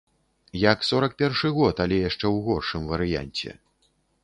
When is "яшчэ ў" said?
2.09-2.37